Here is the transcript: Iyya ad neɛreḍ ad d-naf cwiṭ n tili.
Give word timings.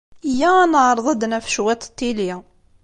Iyya 0.29 0.49
ad 0.63 0.69
neɛreḍ 0.71 1.07
ad 1.09 1.17
d-naf 1.21 1.45
cwiṭ 1.55 1.83
n 1.87 1.91
tili. 1.97 2.33